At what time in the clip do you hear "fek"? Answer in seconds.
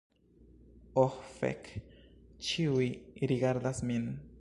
1.35-1.69